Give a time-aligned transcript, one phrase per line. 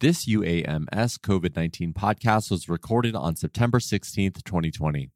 [0.00, 5.10] This UAMS COVID 19 podcast was recorded on September 16th, 2020.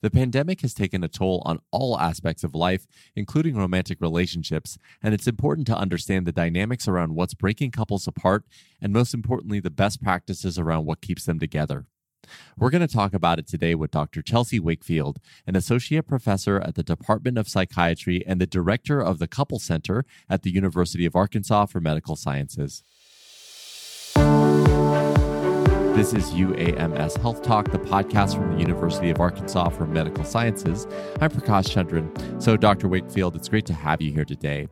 [0.00, 5.12] The pandemic has taken a toll on all aspects of life, including romantic relationships, and
[5.12, 8.46] it's important to understand the dynamics around what's breaking couples apart
[8.80, 11.84] and, most importantly, the best practices around what keeps them together.
[12.56, 14.22] We're going to talk about it today with Dr.
[14.22, 19.28] Chelsea Wakefield, an associate professor at the Department of Psychiatry and the director of the
[19.28, 22.82] Couple Center at the University of Arkansas for Medical Sciences.
[25.94, 30.86] This is UAMS Health Talk, the podcast from the University of Arkansas for Medical Sciences.
[31.20, 32.42] I'm Prakash Chandran.
[32.42, 32.88] So, Dr.
[32.88, 34.68] Wakefield, it's great to have you here today.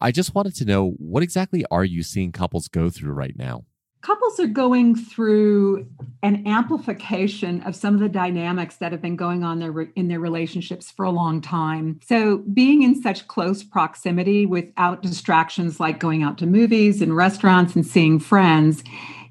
[0.00, 3.66] I just wanted to know what exactly are you seeing couples go through right now?
[4.00, 5.86] Couples are going through
[6.24, 10.20] an amplification of some of the dynamics that have been going on their, in their
[10.20, 12.00] relationships for a long time.
[12.04, 17.76] So, being in such close proximity without distractions like going out to movies and restaurants
[17.76, 18.82] and seeing friends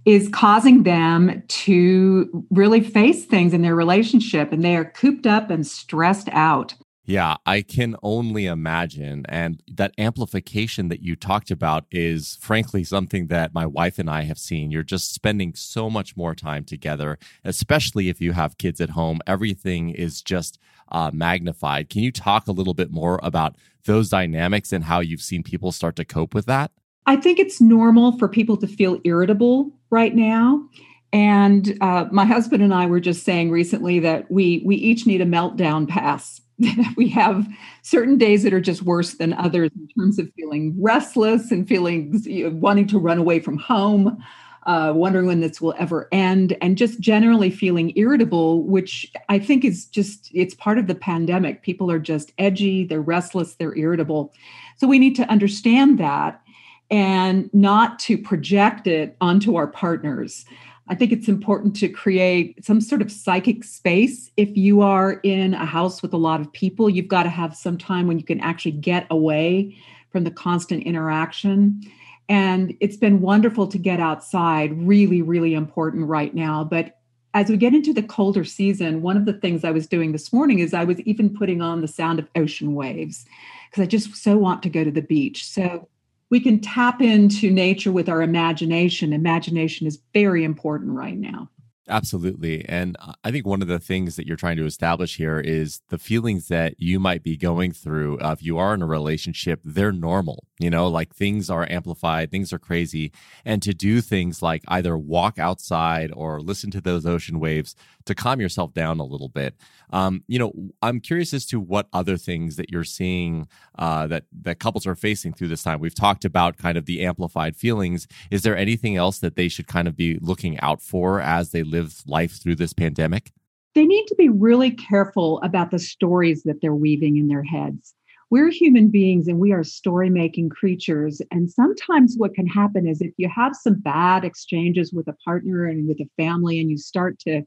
[0.08, 5.50] is causing them to really face things in their relationship and they are cooped up
[5.50, 6.74] and stressed out.
[7.04, 9.26] Yeah, I can only imagine.
[9.28, 14.22] And that amplification that you talked about is frankly something that my wife and I
[14.22, 14.72] have seen.
[14.72, 19.20] You're just spending so much more time together, especially if you have kids at home.
[19.28, 20.58] Everything is just
[20.90, 21.90] uh, magnified.
[21.90, 25.74] Can you talk a little bit more about those dynamics and how you've seen people
[25.74, 26.72] start to cope with that?
[27.06, 30.68] I think it's normal for people to feel irritable right now.
[31.14, 35.22] And uh, my husband and I were just saying recently that we we each need
[35.22, 36.42] a meltdown pass.
[36.98, 37.48] we have
[37.82, 42.20] certain days that are just worse than others in terms of feeling restless and feeling
[42.24, 44.18] you know, wanting to run away from home,
[44.66, 49.64] uh, wondering when this will ever end, and just generally feeling irritable, which I think
[49.64, 51.62] is just it's part of the pandemic.
[51.62, 54.34] People are just edgy, they're restless, they're irritable.
[54.76, 56.42] So we need to understand that
[56.90, 60.46] and not to project it onto our partners.
[60.90, 64.32] I think it's important to create some sort of psychic space.
[64.38, 67.56] If you are in a house with a lot of people, you've got to have
[67.56, 69.78] some time when you can actually get away
[70.12, 71.82] from the constant interaction.
[72.30, 76.64] And it's been wonderful to get outside, really, really important right now.
[76.64, 76.98] But
[77.34, 80.32] as we get into the colder season, one of the things I was doing this
[80.32, 83.26] morning is I was even putting on the sound of ocean waves
[83.70, 85.46] because I just so want to go to the beach.
[85.46, 85.88] So
[86.30, 89.14] we can tap into nature with our imagination.
[89.14, 91.50] Imagination is very important right now.
[91.90, 92.66] Absolutely.
[92.68, 95.98] And I think one of the things that you're trying to establish here is the
[95.98, 98.20] feelings that you might be going through.
[98.20, 100.44] Uh, if you are in a relationship, they're normal.
[100.60, 103.14] You know, like things are amplified, things are crazy.
[103.46, 107.74] And to do things like either walk outside or listen to those ocean waves
[108.06, 109.54] to calm yourself down a little bit.
[109.92, 114.24] Um, you know, I'm curious as to what other things that you're seeing uh, that
[114.42, 115.80] that couples are facing through this time.
[115.80, 118.08] We've talked about kind of the amplified feelings.
[118.32, 121.64] Is there anything else that they should kind of be looking out for as they
[121.64, 123.32] live life through this pandemic?
[123.76, 127.94] They need to be really careful about the stories that they're weaving in their heads
[128.30, 131.22] we're human beings and we are story making creatures.
[131.32, 135.66] And sometimes what can happen is if you have some bad exchanges with a partner
[135.66, 137.44] and with a family and you start to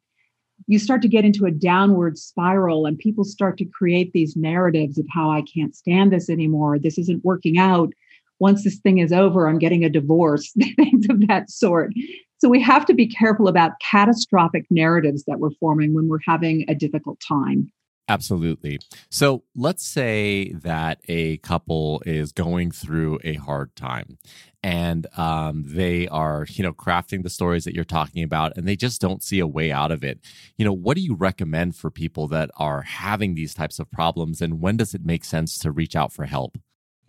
[0.67, 4.99] you start to get into a downward spiral and people start to create these narratives
[4.99, 6.79] of how I can't stand this anymore.
[6.79, 7.91] This isn't working out.
[8.41, 11.95] Once this thing is over, I'm getting a divorce, things of that sort.
[12.41, 16.65] So we have to be careful about catastrophic narratives that we're forming when we're having
[16.69, 17.71] a difficult time.
[18.09, 18.81] Absolutely.
[19.09, 24.19] So let's say that a couple is going through a hard time
[24.65, 28.75] and um, they are, you know, crafting the stories that you're talking about and they
[28.75, 30.19] just don't see a way out of it.
[30.57, 34.41] You know, what do you recommend for people that are having these types of problems
[34.41, 36.59] and when does it make sense to reach out for help?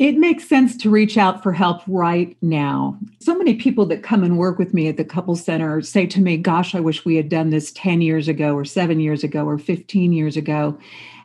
[0.02, 2.98] It makes sense to reach out for help right now.
[3.20, 6.20] So many people that come and work with me at the Couple Center say to
[6.20, 9.46] me, Gosh, I wish we had done this 10 years ago, or seven years ago,
[9.46, 10.76] or 15 years ago.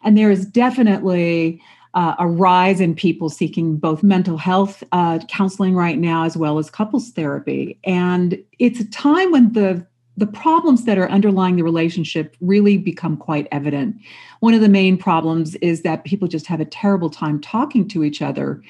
[0.05, 1.59] And there is definitely
[1.95, 6.59] uh, a rise in people seeking both mental health uh, counseling right now as well
[6.59, 7.79] as couples therapy.
[7.85, 9.87] And it's a time when the
[10.17, 13.97] the problems that are underlying the relationship really become quite evident.
[14.41, 18.03] One of the main problems is that people just have a terrible time talking to
[18.03, 18.63] each other.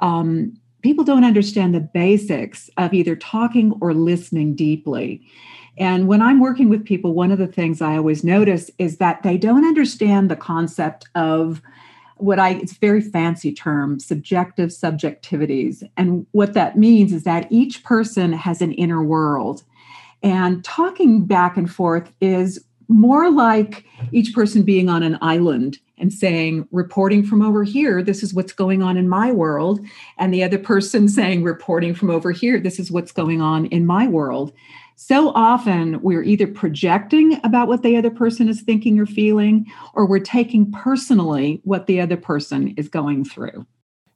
[0.00, 5.22] Um, people don't understand the basics of either talking or listening deeply.
[5.78, 9.22] And when I'm working with people, one of the things I always notice is that
[9.22, 11.62] they don't understand the concept of
[12.16, 15.82] what I, it's very fancy term, subjective subjectivities.
[15.96, 19.64] And what that means is that each person has an inner world
[20.22, 26.12] and talking back and forth is more like each person being on an island and
[26.12, 29.80] saying, reporting from over here, this is what's going on in my world.
[30.18, 33.86] And the other person saying, reporting from over here, this is what's going on in
[33.86, 34.52] my world.
[34.96, 40.06] So often we're either projecting about what the other person is thinking or feeling, or
[40.06, 43.66] we're taking personally what the other person is going through.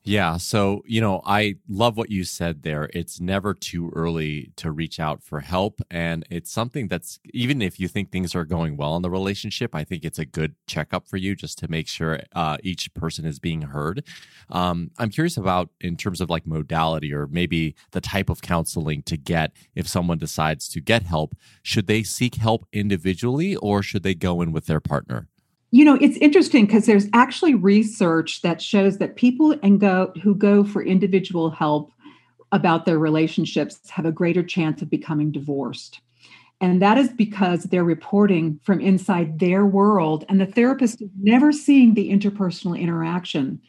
[0.08, 0.37] Yeah.
[0.37, 2.88] So, you know, I love what you said there.
[2.94, 5.81] It's never too early to reach out for help.
[5.91, 9.75] And it's something that's, even if you think things are going well in the relationship,
[9.75, 13.26] I think it's a good checkup for you just to make sure uh, each person
[13.26, 14.05] is being heard.
[14.49, 19.03] Um, I'm curious about, in terms of like modality or maybe the type of counseling
[19.03, 24.05] to get if someone decides to get help, should they seek help individually or should
[24.05, 25.26] they go in with their partner?
[25.72, 30.34] You know, it's interesting because there's actually research that shows that people and go who
[30.34, 31.92] go for individual help
[32.52, 36.00] about their relationships have a greater chance of becoming divorced.
[36.60, 41.52] And that is because they're reporting from inside their world, and the therapist is never
[41.52, 43.60] seeing the interpersonal interaction.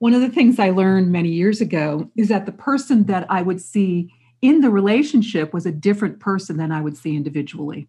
[0.00, 3.40] One of the things I learned many years ago is that the person that I
[3.40, 4.12] would see
[4.42, 7.88] in the relationship was a different person than I would see individually.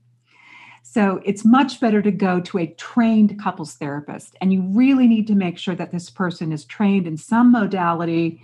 [0.87, 4.35] So it's much better to go to a trained couples therapist.
[4.39, 8.39] And you really need to make sure that this person is trained in some modality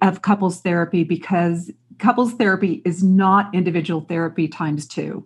[0.00, 5.24] of couples therapy because couples therapy is not individual therapy times two.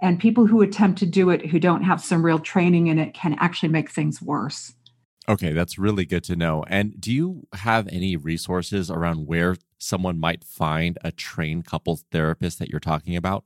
[0.00, 3.12] And people who attempt to do it who don't have some real training in it
[3.12, 4.72] can actually make things worse.
[5.28, 6.64] Okay, that's really good to know.
[6.68, 12.58] And do you have any resources around where someone might find a trained couples therapist
[12.58, 13.44] that you're talking about?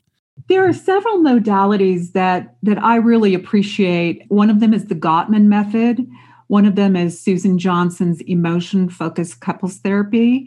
[0.48, 4.24] There are several modalities that that I really appreciate.
[4.28, 6.06] One of them is the Gottman method.
[6.48, 10.46] One of them is Susan Johnson's emotion focused couples therapy.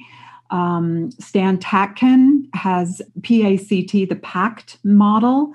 [0.51, 5.51] Um, Stan Tatkin has PACT, the PACT model,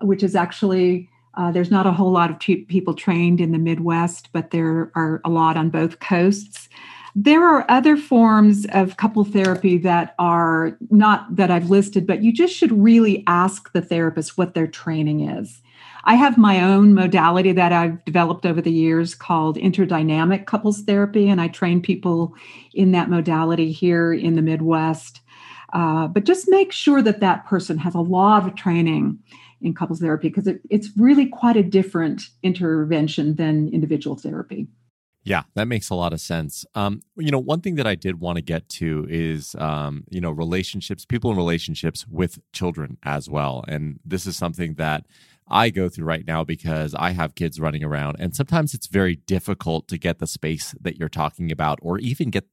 [0.00, 4.28] which is actually uh, there's not a whole lot of people trained in the Midwest,
[4.32, 6.68] but there are a lot on both coasts.
[7.14, 12.32] There are other forms of couple therapy that are not that I've listed, but you
[12.32, 15.62] just should really ask the therapist what their training is.
[16.04, 21.28] I have my own modality that I've developed over the years called interdynamic couples therapy,
[21.28, 22.34] and I train people
[22.72, 25.20] in that modality here in the Midwest.
[25.72, 29.18] Uh, but just make sure that that person has a lot of training
[29.60, 34.66] in couples therapy because it, it's really quite a different intervention than individual therapy.
[35.28, 36.64] Yeah, that makes a lot of sense.
[36.74, 40.22] Um, you know, one thing that I did want to get to is, um, you
[40.22, 43.62] know, relationships, people in relationships with children as well.
[43.68, 45.04] And this is something that
[45.46, 49.16] I go through right now because I have kids running around, and sometimes it's very
[49.16, 52.46] difficult to get the space that you're talking about, or even get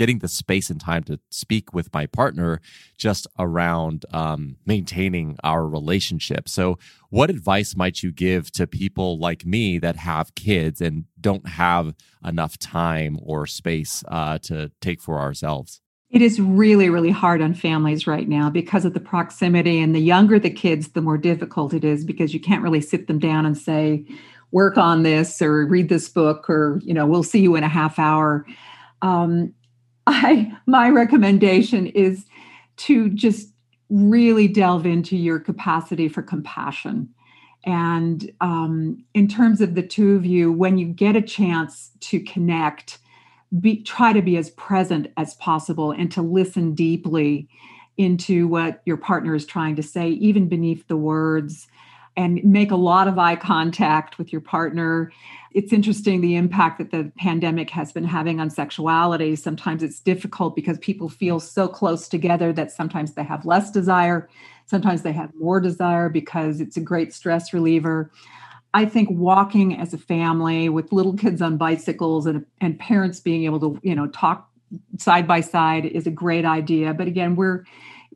[0.00, 2.58] getting the space and time to speak with my partner
[2.96, 6.48] just around um, maintaining our relationship.
[6.48, 6.78] So,
[7.10, 11.94] what advice might you give to people like me that have kids and don't have
[12.24, 15.82] enough time or space uh, to take for ourselves?
[16.08, 19.82] It is really, really hard on families right now because of the proximity.
[19.82, 23.06] And the younger the kids, the more difficult it is because you can't really sit
[23.06, 24.06] them down and say,
[24.50, 27.68] work on this or read this book or, you know, we'll see you in a
[27.68, 28.46] half hour.
[29.02, 29.52] Um,
[30.06, 32.26] I my recommendation is
[32.78, 33.52] to just
[33.90, 37.08] really delve into your capacity for compassion.
[37.64, 42.20] And um, in terms of the two of you, when you get a chance to
[42.20, 42.98] connect,
[43.60, 47.48] be, try to be as present as possible and to listen deeply
[47.98, 51.68] into what your partner is trying to say, even beneath the words
[52.20, 55.10] and make a lot of eye contact with your partner.
[55.52, 59.36] It's interesting the impact that the pandemic has been having on sexuality.
[59.36, 64.28] Sometimes it's difficult because people feel so close together that sometimes they have less desire,
[64.66, 68.10] sometimes they have more desire because it's a great stress reliever.
[68.74, 73.44] I think walking as a family with little kids on bicycles and, and parents being
[73.44, 74.46] able to, you know, talk
[74.98, 76.92] side by side is a great idea.
[76.92, 77.64] But again, we're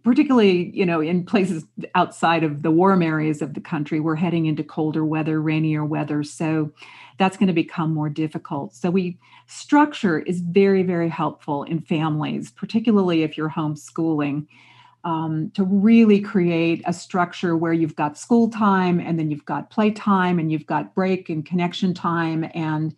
[0.04, 4.46] particularly you know in places outside of the warm areas of the country we're heading
[4.46, 6.70] into colder weather rainier weather so
[7.18, 8.74] that's going to become more difficult.
[8.74, 14.46] So we structure is very very helpful in families particularly if you're homeschooling
[15.04, 19.70] um, to really create a structure where you've got school time and then you've got
[19.70, 22.94] play time and you've got break and connection time and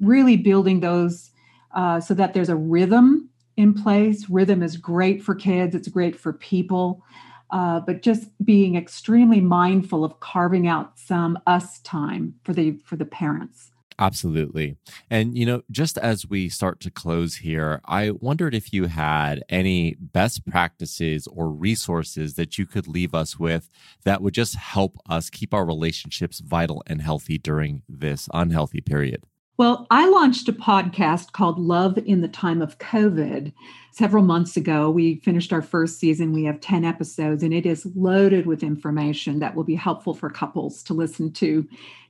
[0.00, 1.30] really building those
[1.76, 4.28] uh, so that there's a rhythm in place.
[4.28, 7.02] Rhythm is great for kids, it's great for people.
[7.50, 12.96] Uh, but just being extremely mindful of carving out some us time for the for
[12.96, 14.76] the parents Absolutely.
[15.10, 19.42] And, you know, just as we start to close here, I wondered if you had
[19.48, 23.70] any best practices or resources that you could leave us with
[24.04, 29.22] that would just help us keep our relationships vital and healthy during this unhealthy period.
[29.58, 33.54] Well, I launched a podcast called Love in the Time of COVID
[33.90, 34.90] several months ago.
[34.90, 36.34] We finished our first season.
[36.34, 40.28] We have 10 episodes, and it is loaded with information that will be helpful for
[40.28, 41.66] couples to listen to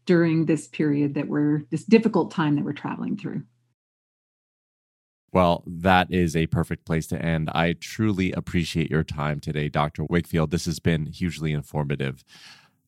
[0.06, 3.42] during this period that we're, this difficult time that we're traveling through.
[5.32, 7.50] Well, that is a perfect place to end.
[7.50, 10.04] I truly appreciate your time today, Dr.
[10.04, 10.50] Wakefield.
[10.50, 12.24] This has been hugely informative.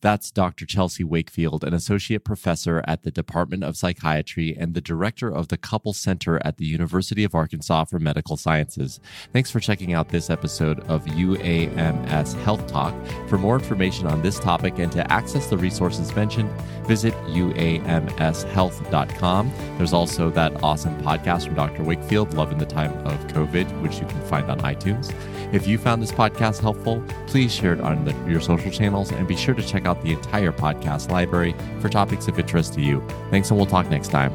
[0.00, 0.64] That's Dr.
[0.64, 5.57] Chelsea Wakefield, an associate professor at the Department of Psychiatry and the director of the
[5.57, 9.00] Couple Center at the University of Arkansas for Medical Sciences.
[9.33, 12.95] Thanks for checking out this episode of UAMS Health Talk.
[13.28, 16.49] For more information on this topic and to access the resources mentioned,
[16.87, 19.52] visit uamshealth.com.
[19.78, 21.83] There's also that awesome podcast from Dr.
[21.83, 25.12] Wakefield, Love in the Time of COVID, which you can find on iTunes.
[25.52, 29.26] If you found this podcast helpful, please share it on the, your social channels and
[29.26, 33.04] be sure to check out the entire podcast library for topics of interest to you.
[33.30, 34.33] Thanks, and we'll talk next time.